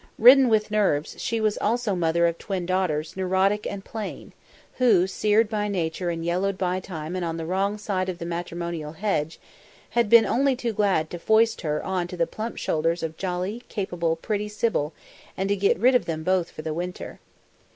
[0.17, 4.33] Ridden with nerves, she was also mother of twin daughters neurotic and plain
[4.79, 8.25] who, sered by nature and yellowed by time and on the wrong side of the
[8.25, 9.39] matrimonial hedge,
[9.91, 13.61] had been only too glad to foist her on to the plump shoulders of jolly,
[13.69, 14.91] capable, pretty Sybil
[15.37, 17.19] and to get rid of them both for the winter.